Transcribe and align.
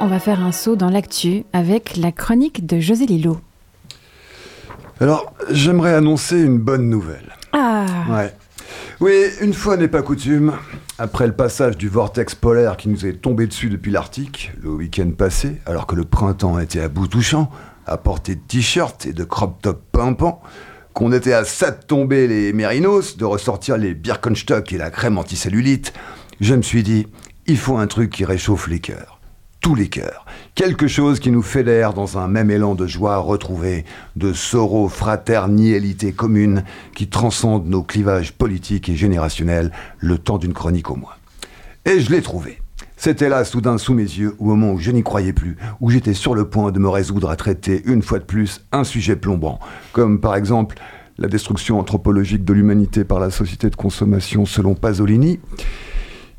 On 0.00 0.06
va 0.06 0.18
faire 0.18 0.40
un 0.40 0.52
saut 0.52 0.76
dans 0.76 0.90
l'actu 0.90 1.44
avec 1.52 1.96
la 1.96 2.12
chronique 2.12 2.66
de 2.66 2.80
José 2.80 3.06
Lillo. 3.06 3.38
Alors, 5.00 5.32
j'aimerais 5.50 5.94
annoncer 5.94 6.40
une 6.40 6.58
bonne 6.58 6.88
nouvelle. 6.88 7.36
Ah 7.52 7.86
Ouais. 8.10 8.34
Oui, 9.00 9.12
une 9.40 9.54
fois 9.54 9.76
n'est 9.76 9.86
pas 9.86 10.02
coutume, 10.02 10.54
après 10.98 11.28
le 11.28 11.32
passage 11.32 11.76
du 11.76 11.88
vortex 11.88 12.34
polaire 12.34 12.76
qui 12.76 12.88
nous 12.88 13.06
est 13.06 13.12
tombé 13.12 13.46
dessus 13.46 13.70
depuis 13.70 13.92
l'Arctique, 13.92 14.50
le 14.60 14.70
week-end 14.70 15.10
passé, 15.16 15.60
alors 15.66 15.86
que 15.86 15.94
le 15.94 16.04
printemps 16.04 16.58
était 16.58 16.80
à 16.80 16.88
bout 16.88 17.06
touchant, 17.06 17.48
à 17.86 17.96
portée 17.96 18.34
de 18.34 18.40
t-shirt 18.40 19.06
et 19.06 19.12
de 19.12 19.22
crop 19.22 19.62
top 19.62 19.80
pimpant, 19.92 20.42
qu'on 20.98 21.12
était 21.12 21.32
à 21.32 21.44
ça 21.44 21.70
de 21.70 22.26
les 22.26 22.52
mérinos, 22.52 23.16
de 23.16 23.24
ressortir 23.24 23.76
les 23.76 23.94
Birkenstock 23.94 24.72
et 24.72 24.78
la 24.78 24.90
crème 24.90 25.16
anticellulite, 25.16 25.92
je 26.40 26.56
me 26.56 26.62
suis 26.62 26.82
dit, 26.82 27.06
il 27.46 27.56
faut 27.56 27.76
un 27.76 27.86
truc 27.86 28.10
qui 28.10 28.24
réchauffe 28.24 28.66
les 28.66 28.80
cœurs 28.80 29.20
tous 29.60 29.74
les 29.74 29.88
cœurs. 29.88 30.24
Quelque 30.54 30.86
chose 30.86 31.20
qui 31.20 31.30
nous 31.30 31.42
fédère 31.42 31.92
dans 31.92 32.16
un 32.18 32.26
même 32.26 32.50
élan 32.50 32.74
de 32.76 32.86
joie 32.86 33.18
retrouvée, 33.18 33.84
de 34.16 34.32
sorrow, 34.32 34.88
fraternité 34.88 36.12
commune, 36.12 36.64
qui 36.94 37.08
transcende 37.08 37.66
nos 37.66 37.82
clivages 37.82 38.32
politiques 38.32 38.88
et 38.88 38.96
générationnels, 38.96 39.72
le 39.98 40.16
temps 40.18 40.38
d'une 40.38 40.52
chronique 40.52 40.90
au 40.90 40.96
moins. 40.96 41.14
Et 41.84 42.00
je 42.00 42.10
l'ai 42.10 42.22
trouvé. 42.22 42.60
C'était 43.00 43.28
là, 43.28 43.44
soudain, 43.44 43.78
sous 43.78 43.94
mes 43.94 44.02
yeux, 44.02 44.34
au 44.40 44.44
moment 44.46 44.72
où 44.72 44.78
je 44.78 44.90
n'y 44.90 45.04
croyais 45.04 45.32
plus, 45.32 45.56
où 45.80 45.88
j'étais 45.88 46.14
sur 46.14 46.34
le 46.34 46.48
point 46.48 46.72
de 46.72 46.80
me 46.80 46.88
résoudre 46.88 47.30
à 47.30 47.36
traiter, 47.36 47.80
une 47.86 48.02
fois 48.02 48.18
de 48.18 48.24
plus, 48.24 48.60
un 48.72 48.82
sujet 48.82 49.14
plombant, 49.14 49.60
comme 49.92 50.20
par 50.20 50.34
exemple 50.34 50.76
la 51.16 51.28
destruction 51.28 51.78
anthropologique 51.78 52.44
de 52.44 52.52
l'humanité 52.52 53.04
par 53.04 53.20
la 53.20 53.30
société 53.30 53.70
de 53.70 53.76
consommation 53.76 54.46
selon 54.46 54.74
Pasolini, 54.74 55.38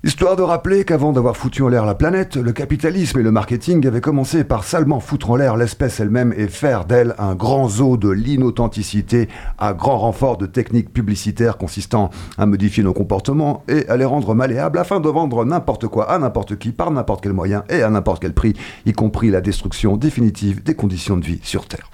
Histoire 0.02 0.38
de 0.38 0.44
rappeler 0.44 0.85
qu'avant 0.85 1.12
d'avoir 1.12 1.35
foutu 1.35 1.62
en 1.62 1.67
l'air 1.67 1.85
la 1.85 1.94
planète, 1.94 2.38
le 2.38 2.53
capitalisme 2.53 3.20
et 3.20 3.24
le 3.24 3.32
marketing 3.32 3.85
avaient 3.85 3.99
commencé 3.99 4.46
par 4.46 4.63
salement 4.63 5.01
foutre 5.01 5.32
en 5.32 5.35
l'air 5.35 5.57
l'espèce 5.57 5.99
elle-même 5.99 6.34
et 6.37 6.48
faire 6.48 6.85
d'elle 6.85 7.15
un 7.18 7.35
grand 7.35 7.68
zoo 7.68 7.98
de 7.98 8.09
l'inauthenticité 8.09 9.27
à 9.57 9.74
grand 9.74 9.98
renfort 9.98 10.37
de 10.37 10.46
techniques 10.46 10.93
publicitaires 10.93 11.57
consistant 11.57 12.12
à 12.37 12.46
modifier 12.46 12.82
nos 12.82 12.93
comportements 12.93 13.65
et 13.68 13.90
à 13.90 13.98
les 13.98 14.05
rendre 14.05 14.34
malléables 14.34 14.79
afin 14.79 15.01
de 15.01 15.09
vendre 15.09 15.43
n'importe 15.43 15.87
quoi 15.87 16.09
à 16.09 16.18
n'importe 16.18 16.57
qui 16.57 16.71
par 16.71 16.91
n'importe 16.91 17.21
quel 17.21 17.34
moyen 17.34 17.65
et 17.68 17.81
à 17.81 17.90
n'importe 17.90 18.21
quel 18.21 18.34
prix, 18.34 18.54
y 18.85 18.93
compris 18.93 19.29
la 19.29 19.41
destruction 19.41 19.98
définitive 19.98 20.63
des 20.63 20.76
conditions 20.76 21.18
de 21.18 21.26
vie 21.26 21.41
sur 21.43 21.68
Terre. 21.68 21.91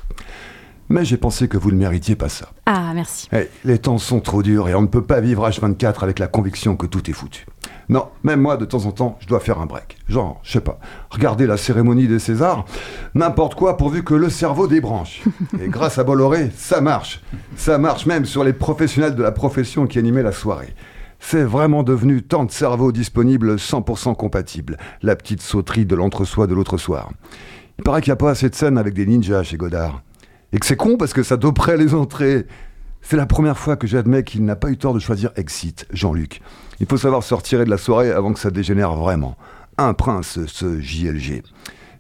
Mais 0.90 1.04
j'ai 1.04 1.18
pensé 1.18 1.48
que 1.48 1.58
vous 1.58 1.72
ne 1.72 1.78
méritiez 1.78 2.16
pas 2.16 2.30
ça. 2.30 2.50
Ah, 2.68 2.92
merci. 2.94 3.28
Hey, 3.32 3.48
les 3.64 3.80
temps 3.80 3.98
sont 3.98 4.20
trop 4.20 4.44
durs 4.44 4.70
et 4.70 4.76
on 4.76 4.84
ne 4.84 4.88
peut 4.88 5.02
pas 5.02 5.20
vivre 5.20 5.50
H24 5.50 6.04
avec 6.04 6.20
la 6.20 6.28
conviction 6.28 6.76
que 6.76 6.86
tout 6.86 7.10
est 7.10 7.14
foutu. 7.14 7.48
Non, 7.90 8.08
même 8.24 8.42
moi, 8.42 8.58
de 8.58 8.66
temps 8.66 8.86
en 8.86 8.92
temps, 8.92 9.18
je 9.20 9.28
dois 9.28 9.40
faire 9.40 9.60
un 9.60 9.66
break. 9.66 9.98
Genre, 10.08 10.40
je 10.44 10.54
sais 10.54 10.62
pas, 10.62 10.80
regarder 11.10 11.46
la 11.46 11.58
cérémonie 11.58 12.08
des 12.08 12.20
Césars, 12.20 12.66
n'importe 13.14 13.56
quoi 13.56 13.78
pourvu 13.78 14.04
que 14.04 14.14
le 14.14 14.30
cerveau 14.30 14.68
débranche. 14.68 15.24
Et 15.62 15.68
grâce 15.68 15.98
à 16.00 16.04
Bolloré, 16.04 16.52
ça 16.56 16.82
marche. 16.82 17.22
Ça 17.56 17.78
marche 17.78 18.06
même 18.06 18.26
sur 18.26 18.44
les 18.44 18.54
professionnels 18.54 19.16
de 19.16 19.24
la 19.24 19.32
profession 19.32 19.88
qui 19.88 20.00
animaient 20.00 20.24
la 20.24 20.32
soirée. 20.32 20.74
C'est 21.20 21.44
vraiment 21.44 21.84
devenu 21.84 22.22
tant 22.22 22.44
de 22.44 22.52
cerveaux 22.52 22.92
disponibles 22.92 23.56
100% 23.56 24.16
compatibles. 24.16 24.78
La 25.02 25.16
petite 25.16 25.42
sauterie 25.42 25.86
de 25.86 25.96
l'entre-soi 25.96 26.48
de 26.48 26.54
l'autre 26.54 26.78
soir. 26.78 27.12
Il 27.78 27.84
paraît 27.84 28.02
qu'il 28.02 28.12
n'y 28.12 28.14
a 28.14 28.18
pas 28.18 28.32
assez 28.32 28.50
de 28.50 28.56
scènes 28.56 28.78
avec 28.78 28.94
des 28.94 29.06
ninjas 29.06 29.44
chez 29.44 29.58
Godard. 29.58 30.02
Et 30.54 30.60
que 30.60 30.66
c'est 30.66 30.76
con 30.76 30.98
parce 30.98 31.14
que 31.14 31.24
ça 31.24 31.38
doperait 31.38 31.78
les 31.78 31.94
entrées. 31.94 32.46
C'est 33.08 33.18
la 33.18 33.28
première 33.28 33.60
fois 33.60 33.76
que 33.76 33.86
j'admets 33.86 34.24
qu'il 34.24 34.44
n'a 34.46 34.56
pas 34.56 34.72
eu 34.72 34.78
tort 34.78 34.96
de 34.96 35.00
choisir 35.00 35.30
Exit, 35.36 35.86
Jean-Luc. 35.94 36.42
Il 36.80 36.88
faut 36.88 36.98
savoir 36.98 37.22
se 37.22 37.36
retirer 37.36 37.64
de 37.64 37.70
la 37.70 37.78
soirée 37.78 38.10
avant 38.10 38.34
que 38.34 38.40
ça 38.40 38.50
dégénère 38.50 38.96
vraiment. 38.96 39.38
Un 39.78 39.94
prince, 39.94 40.40
ce 40.48 40.82
JLG. 40.82 41.44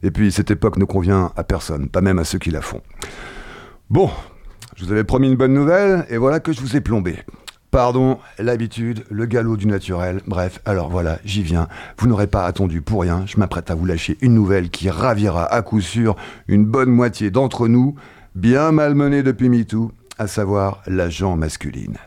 Et 0.02 0.09
puis, 0.09 0.31
cette 0.31 0.50
époque 0.50 0.78
ne 0.78 0.83
convient 0.83 1.31
à 1.36 1.44
personne, 1.44 1.89
pas 1.89 2.02
même 2.02 2.17
à 2.17 2.23
ceux 2.23 2.39
qui 2.39 2.50
la 2.50 2.61
font. 2.61 2.81
Bon, 3.92 4.10
je 4.76 4.83
vous 4.83 4.92
avais 4.92 5.04
promis 5.04 5.27
une 5.27 5.36
bonne 5.36 5.54
nouvelle, 5.54 6.08
et 6.10 6.17
voilà 6.17 6.39
que 6.39 6.52
je 6.52 6.60
vous 6.60 6.76
ai 6.76 6.82
plombé. 6.82 7.17
Pardon, 7.70 8.17
l'habitude, 8.39 9.05
le 9.11 9.27
galop 9.27 9.58
du 9.58 9.67
naturel, 9.67 10.21
bref, 10.26 10.60
alors 10.65 10.89
voilà, 10.89 11.20
j'y 11.23 11.44
viens. 11.44 11.67
Vous 11.99 12.08
n'aurez 12.08 12.26
pas 12.26 12.48
attendu 12.48 12.82
pour 12.82 13.02
rien, 13.02 13.26
je 13.27 13.38
m'apprête 13.38 13.70
à 13.70 13.76
vous 13.76 13.86
lâcher 13.86 14.17
une 14.21 14.33
nouvelle 14.33 14.71
qui 14.71 14.89
ravira 14.89 15.45
à 15.45 15.61
coup 15.61 15.82
sûr 15.82 16.15
une 16.48 16.65
bonne 16.65 16.89
moitié 16.89 17.30
d'entre 17.30 17.67
nous, 17.67 17.94
bien 18.33 18.71
malmenés 18.71 19.21
depuis 19.21 19.49
MeToo, 19.49 19.92
à 20.17 20.27
savoir 20.27 20.81
l'agent 20.87 21.36
masculine. 21.36 21.98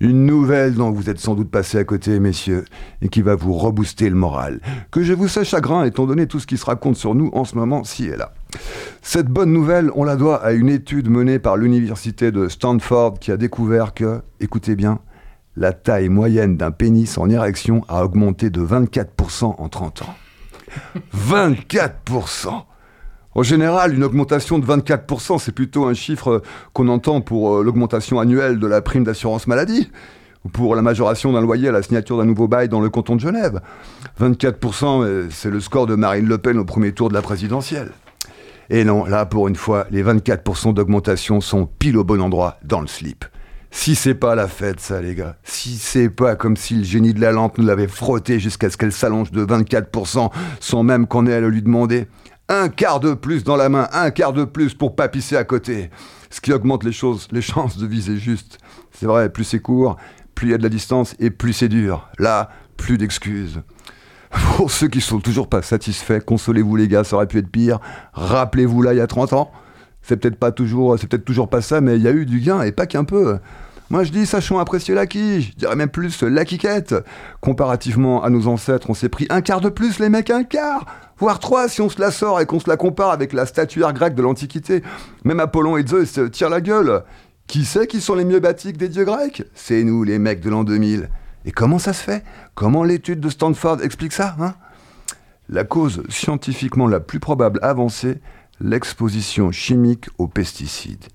Une 0.00 0.26
nouvelle 0.26 0.74
dont 0.74 0.92
vous 0.92 1.10
êtes 1.10 1.18
sans 1.18 1.34
doute 1.34 1.50
passé 1.50 1.78
à 1.78 1.84
côté, 1.84 2.20
messieurs, 2.20 2.64
et 3.02 3.08
qui 3.08 3.22
va 3.22 3.34
vous 3.34 3.54
rebooster 3.54 4.08
le 4.08 4.14
moral. 4.14 4.60
Que 4.92 5.02
je 5.02 5.12
vous 5.12 5.26
sache 5.26 5.48
chagrin, 5.48 5.84
étant 5.84 6.06
donné 6.06 6.26
tout 6.26 6.38
ce 6.38 6.46
qui 6.46 6.56
se 6.56 6.64
raconte 6.64 6.96
sur 6.96 7.14
nous 7.14 7.30
en 7.32 7.44
ce 7.44 7.56
moment, 7.56 7.82
si 7.82 8.06
et 8.06 8.16
là. 8.16 8.32
Cette 9.02 9.26
bonne 9.26 9.52
nouvelle, 9.52 9.90
on 9.94 10.04
la 10.04 10.16
doit 10.16 10.44
à 10.44 10.52
une 10.52 10.68
étude 10.68 11.10
menée 11.10 11.38
par 11.40 11.56
l'université 11.56 12.30
de 12.30 12.48
Stanford 12.48 13.18
qui 13.18 13.32
a 13.32 13.36
découvert 13.36 13.92
que, 13.92 14.20
écoutez 14.40 14.76
bien, 14.76 15.00
la 15.56 15.72
taille 15.72 16.08
moyenne 16.08 16.56
d'un 16.56 16.70
pénis 16.70 17.18
en 17.18 17.28
érection 17.28 17.84
a 17.88 18.04
augmenté 18.04 18.50
de 18.50 18.60
24% 18.60 19.56
en 19.58 19.68
30 19.68 20.02
ans. 20.02 20.14
24% 21.16 22.62
en 23.34 23.42
général, 23.42 23.94
une 23.94 24.04
augmentation 24.04 24.58
de 24.58 24.66
24%, 24.66 25.38
c'est 25.38 25.52
plutôt 25.52 25.86
un 25.86 25.94
chiffre 25.94 26.42
qu'on 26.72 26.88
entend 26.88 27.20
pour 27.20 27.56
euh, 27.56 27.62
l'augmentation 27.62 28.20
annuelle 28.20 28.58
de 28.58 28.66
la 28.66 28.80
prime 28.80 29.04
d'assurance 29.04 29.46
maladie 29.46 29.90
ou 30.44 30.48
pour 30.48 30.74
la 30.74 30.82
majoration 30.82 31.32
d'un 31.32 31.40
loyer 31.40 31.68
à 31.68 31.72
la 31.72 31.82
signature 31.82 32.16
d'un 32.16 32.24
nouveau 32.24 32.48
bail 32.48 32.68
dans 32.68 32.80
le 32.80 32.88
canton 32.88 33.16
de 33.16 33.20
Genève. 33.20 33.60
24%, 34.20 35.04
euh, 35.04 35.28
c'est 35.30 35.50
le 35.50 35.60
score 35.60 35.86
de 35.86 35.94
Marine 35.94 36.26
Le 36.26 36.38
Pen 36.38 36.58
au 36.58 36.64
premier 36.64 36.92
tour 36.92 37.08
de 37.08 37.14
la 37.14 37.22
présidentielle. 37.22 37.92
Et 38.70 38.84
non, 38.84 39.04
là, 39.04 39.24
pour 39.24 39.48
une 39.48 39.56
fois, 39.56 39.86
les 39.90 40.02
24% 40.02 40.74
d'augmentation 40.74 41.40
sont 41.40 41.66
pile 41.66 41.96
au 41.96 42.04
bon 42.04 42.20
endroit, 42.20 42.58
dans 42.64 42.80
le 42.80 42.86
slip. 42.86 43.24
Si 43.70 43.94
c'est 43.94 44.14
pas 44.14 44.34
la 44.34 44.48
fête, 44.48 44.80
ça, 44.80 45.00
les 45.00 45.14
gars. 45.14 45.36
Si 45.44 45.76
c'est 45.76 46.08
pas 46.08 46.36
comme 46.36 46.56
si 46.56 46.74
le 46.74 46.84
génie 46.84 47.14
de 47.14 47.20
la 47.20 47.32
lampe 47.32 47.58
nous 47.58 47.66
l'avait 47.66 47.88
frotté 47.88 48.40
jusqu'à 48.40 48.70
ce 48.70 48.76
qu'elle 48.76 48.92
s'allonge 48.92 49.30
de 49.30 49.44
24% 49.44 50.30
sans 50.60 50.82
même 50.82 51.06
qu'on 51.06 51.26
ait 51.26 51.34
à 51.34 51.40
le 51.40 51.50
lui 51.50 51.62
demander 51.62 52.06
un 52.48 52.68
quart 52.68 53.00
de 53.00 53.14
plus 53.14 53.44
dans 53.44 53.56
la 53.56 53.68
main, 53.68 53.88
un 53.92 54.10
quart 54.10 54.32
de 54.32 54.44
plus 54.44 54.74
pour 54.74 54.96
pas 54.96 55.08
pisser 55.08 55.36
à 55.36 55.44
côté. 55.44 55.90
Ce 56.30 56.40
qui 56.40 56.52
augmente 56.52 56.84
les 56.84 56.92
choses, 56.92 57.28
les 57.30 57.42
chances 57.42 57.78
de 57.78 57.86
viser 57.86 58.16
juste. 58.16 58.58
C'est 58.92 59.06
vrai, 59.06 59.30
plus 59.30 59.44
c'est 59.44 59.60
court, 59.60 59.96
plus 60.34 60.48
il 60.48 60.50
y 60.50 60.54
a 60.54 60.58
de 60.58 60.62
la 60.62 60.68
distance 60.68 61.14
et 61.18 61.30
plus 61.30 61.52
c'est 61.52 61.68
dur. 61.68 62.08
Là, 62.18 62.50
plus 62.76 62.98
d'excuses. 62.98 63.60
Pour 64.56 64.70
ceux 64.70 64.88
qui 64.88 65.00
sont 65.00 65.20
toujours 65.20 65.48
pas 65.48 65.62
satisfaits, 65.62 66.20
consolez-vous 66.20 66.76
les 66.76 66.88
gars, 66.88 67.04
ça 67.04 67.16
aurait 67.16 67.26
pu 67.26 67.38
être 67.38 67.50
pire. 67.50 67.80
Rappelez-vous 68.12 68.82
là 68.82 68.92
il 68.92 68.98
y 68.98 69.00
a 69.00 69.06
30 69.06 69.32
ans. 69.32 69.50
C'est 70.02 70.16
peut-être 70.16 70.38
pas 70.38 70.52
toujours, 70.52 70.98
c'est 70.98 71.06
peut-être 71.06 71.24
toujours 71.24 71.50
pas 71.50 71.60
ça, 71.60 71.80
mais 71.80 71.96
il 71.96 72.02
y 72.02 72.08
a 72.08 72.12
eu 72.12 72.24
du 72.24 72.40
gain 72.40 72.62
et 72.62 72.72
pas 72.72 72.86
qu'un 72.86 73.04
peu. 73.04 73.38
Moi 73.90 74.04
je 74.04 74.12
dis, 74.12 74.26
sachons 74.26 74.58
apprécier 74.58 74.94
la 74.94 75.04
je 75.04 75.56
dirais 75.56 75.76
même 75.76 75.88
plus 75.88 76.22
la 76.22 76.44
quiquette. 76.44 76.94
Comparativement 77.40 78.22
à 78.22 78.30
nos 78.30 78.46
ancêtres, 78.46 78.90
on 78.90 78.94
s'est 78.94 79.08
pris 79.08 79.26
un 79.30 79.40
quart 79.40 79.60
de 79.60 79.70
plus, 79.70 79.98
les 79.98 80.08
mecs, 80.08 80.30
un 80.30 80.44
quart 80.44 80.84
voire 81.18 81.38
trois 81.38 81.68
si 81.68 81.80
on 81.80 81.88
se 81.88 82.00
la 82.00 82.10
sort 82.10 82.40
et 82.40 82.46
qu'on 82.46 82.60
se 82.60 82.68
la 82.68 82.76
compare 82.76 83.10
avec 83.10 83.32
la 83.32 83.46
statuaire 83.46 83.92
grecque 83.92 84.14
de 84.14 84.22
l'Antiquité. 84.22 84.82
Même 85.24 85.40
Apollon 85.40 85.76
et 85.76 85.86
Zeus 85.86 86.18
tirent 86.32 86.50
la 86.50 86.60
gueule. 86.60 87.02
Qui 87.46 87.64
sait 87.64 87.86
qui 87.86 88.00
sont 88.00 88.14
les 88.14 88.24
mieux 88.24 88.40
bâtis 88.40 88.72
des 88.72 88.88
dieux 88.88 89.04
grecs? 89.04 89.42
C'est 89.54 89.82
nous, 89.84 90.04
les 90.04 90.18
mecs 90.18 90.40
de 90.40 90.50
l'an 90.50 90.64
2000. 90.64 91.08
Et 91.44 91.50
comment 91.50 91.78
ça 91.78 91.92
se 91.92 92.02
fait? 92.02 92.24
Comment 92.54 92.84
l'étude 92.84 93.20
de 93.20 93.28
Stanford 93.28 93.82
explique 93.82 94.12
ça 94.12 94.36
hein? 94.38 94.54
La 95.48 95.64
cause 95.64 96.02
scientifiquement 96.10 96.86
la 96.86 97.00
plus 97.00 97.20
probable 97.20 97.58
avancée, 97.62 98.20
l'exposition 98.60 99.50
chimique 99.50 100.08
aux 100.18 100.28
pesticides. 100.28 101.06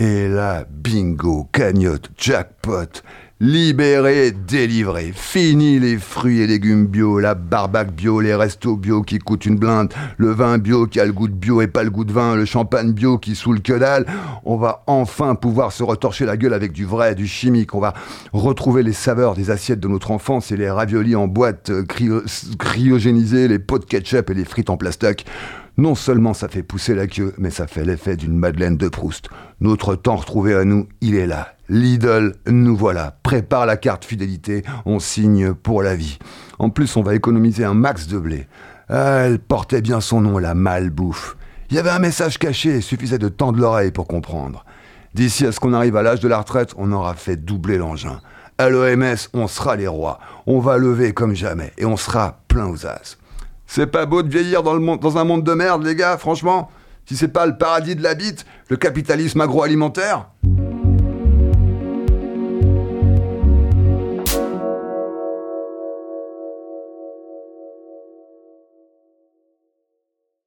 Et 0.00 0.28
là, 0.28 0.64
bingo, 0.70 1.48
cagnotte, 1.52 2.10
jackpot, 2.16 3.02
Libéré, 3.40 4.32
délivré. 4.32 5.12
Fini 5.14 5.78
les 5.78 5.96
fruits 5.96 6.40
et 6.40 6.48
légumes 6.48 6.88
bio, 6.88 7.20
la 7.20 7.36
barbaque 7.36 7.92
bio, 7.92 8.20
les 8.20 8.34
restos 8.34 8.76
bio 8.76 9.02
qui 9.02 9.20
coûtent 9.20 9.46
une 9.46 9.54
blinde, 9.54 9.94
le 10.16 10.32
vin 10.32 10.58
bio 10.58 10.88
qui 10.88 10.98
a 10.98 11.04
le 11.04 11.12
goût 11.12 11.28
de 11.28 11.34
bio 11.34 11.60
et 11.60 11.68
pas 11.68 11.84
le 11.84 11.90
goût 11.90 12.04
de 12.04 12.12
vin, 12.12 12.34
le 12.34 12.44
champagne 12.46 12.90
bio 12.90 13.16
qui 13.16 13.36
saoule 13.36 13.62
que 13.62 13.74
dalle. 13.74 14.06
On 14.44 14.56
va 14.56 14.82
enfin 14.88 15.36
pouvoir 15.36 15.70
se 15.70 15.84
retorcher 15.84 16.24
la 16.24 16.36
gueule 16.36 16.52
avec 16.52 16.72
du 16.72 16.84
vrai, 16.84 17.14
du 17.14 17.28
chimique. 17.28 17.76
On 17.76 17.80
va 17.80 17.94
retrouver 18.32 18.82
les 18.82 18.92
saveurs 18.92 19.36
des 19.36 19.52
assiettes 19.52 19.78
de 19.78 19.86
notre 19.86 20.10
enfance 20.10 20.50
et 20.50 20.56
les 20.56 20.68
raviolis 20.68 21.14
en 21.14 21.28
boîte 21.28 21.70
euh, 21.70 21.84
cryogénisés, 22.58 23.46
les 23.46 23.60
pots 23.60 23.78
de 23.78 23.84
ketchup 23.84 24.30
et 24.30 24.34
les 24.34 24.44
frites 24.44 24.68
en 24.68 24.76
plastoc. 24.76 25.24
Non 25.78 25.94
seulement 25.94 26.34
ça 26.34 26.48
fait 26.48 26.64
pousser 26.64 26.92
la 26.92 27.06
queue, 27.06 27.32
mais 27.38 27.50
ça 27.50 27.68
fait 27.68 27.84
l'effet 27.84 28.16
d'une 28.16 28.36
Madeleine 28.36 28.76
de 28.76 28.88
Proust. 28.88 29.28
Notre 29.60 29.94
temps 29.94 30.16
retrouvé 30.16 30.56
à 30.56 30.64
nous, 30.64 30.88
il 31.00 31.14
est 31.14 31.28
là. 31.28 31.54
Lidl, 31.68 32.34
nous 32.48 32.76
voilà. 32.76 33.16
Prépare 33.22 33.64
la 33.64 33.76
carte 33.76 34.04
fidélité, 34.04 34.64
on 34.86 34.98
signe 34.98 35.54
pour 35.54 35.84
la 35.84 35.94
vie. 35.94 36.18
En 36.58 36.70
plus, 36.70 36.96
on 36.96 37.02
va 37.02 37.14
économiser 37.14 37.64
un 37.64 37.74
max 37.74 38.08
de 38.08 38.18
blé. 38.18 38.48
Ah, 38.88 39.20
elle 39.20 39.38
portait 39.38 39.80
bien 39.80 40.00
son 40.00 40.20
nom, 40.20 40.38
la 40.38 40.54
malbouffe. 40.54 41.36
Il 41.70 41.76
y 41.76 41.78
avait 41.78 41.90
un 41.90 42.00
message 42.00 42.38
caché, 42.38 42.76
il 42.76 42.82
suffisait 42.82 43.18
de 43.18 43.28
tendre 43.28 43.60
l'oreille 43.60 43.92
pour 43.92 44.08
comprendre. 44.08 44.64
D'ici 45.14 45.46
à 45.46 45.52
ce 45.52 45.60
qu'on 45.60 45.74
arrive 45.74 45.94
à 45.94 46.02
l'âge 46.02 46.20
de 46.20 46.26
la 46.26 46.38
retraite, 46.38 46.74
on 46.76 46.90
aura 46.90 47.14
fait 47.14 47.36
doubler 47.36 47.78
l'engin. 47.78 48.20
À 48.58 48.68
l'OMS, 48.68 49.28
on 49.32 49.46
sera 49.46 49.76
les 49.76 49.86
rois. 49.86 50.18
On 50.48 50.58
va 50.58 50.76
lever 50.76 51.12
comme 51.12 51.36
jamais. 51.36 51.72
Et 51.78 51.84
on 51.84 51.96
sera 51.96 52.40
plein 52.48 52.66
aux 52.66 52.84
as. 52.84 53.16
C'est 53.70 53.86
pas 53.86 54.06
beau 54.06 54.22
de 54.22 54.30
vieillir 54.30 54.62
dans, 54.62 55.18
un 55.18 55.24
monde 55.24 55.44
de 55.44 55.52
merde, 55.52 55.84
les 55.84 55.94
gars, 55.94 56.16
franchement. 56.16 56.70
Si 57.04 57.16
c'est 57.16 57.28
pas 57.28 57.44
le 57.44 57.58
paradis 57.58 57.94
de 57.94 58.02
la 58.02 58.14
bite, 58.14 58.46
le 58.70 58.78
capitalisme 58.78 59.42
agroalimentaire 59.42 60.30